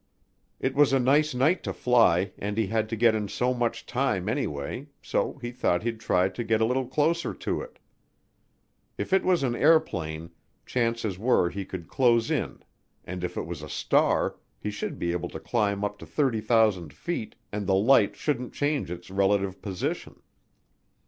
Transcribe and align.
It 0.59 0.73
was 0.73 0.93
a 0.93 0.99
nice 0.99 1.35
night 1.35 1.61
to 1.61 1.71
fly 1.73 2.31
and 2.39 2.57
he 2.57 2.65
had 2.65 2.89
to 2.89 2.95
get 2.95 3.13
in 3.13 3.27
so 3.27 3.53
much 3.53 3.85
time 3.85 4.27
anyway, 4.27 4.87
so 4.99 5.37
he 5.43 5.51
thought 5.51 5.83
he'd 5.83 5.99
try 5.99 6.27
to 6.27 6.43
get 6.43 6.59
a 6.59 6.65
little 6.65 6.87
closer 6.87 7.35
to 7.35 7.61
it. 7.61 7.77
If 8.97 9.13
it 9.13 9.21
was 9.23 9.43
an 9.43 9.55
airplane, 9.55 10.31
chances 10.65 11.19
were 11.19 11.51
he 11.51 11.65
could 11.65 11.87
close 11.87 12.31
in 12.31 12.63
and 13.05 13.23
if 13.23 13.37
it 13.37 13.45
was 13.45 13.61
a 13.61 13.69
star, 13.69 14.37
he 14.59 14.71
should 14.71 14.97
be 14.97 15.11
able 15.11 15.29
to 15.29 15.39
climb 15.39 15.83
up 15.83 15.99
to 15.99 16.07
30,000 16.07 16.91
feet 16.91 17.35
and 17.51 17.67
the 17.67 17.75
light 17.75 18.15
shouldn't 18.15 18.53
change 18.53 18.89
its 18.89 19.11
relative 19.11 19.61
position. 19.61 20.19